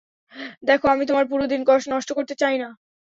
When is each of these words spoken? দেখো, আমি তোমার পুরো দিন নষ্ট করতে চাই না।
দেখো, 0.63 0.85
আমি 0.87 1.03
তোমার 1.05 1.25
পুরো 1.31 1.45
দিন 1.47 1.61
নষ্ট 1.87 2.09
করতে 2.13 2.33
চাই 2.41 2.55
না। 2.57 2.69